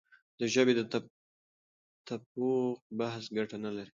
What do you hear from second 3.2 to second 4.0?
ګټه نه لري.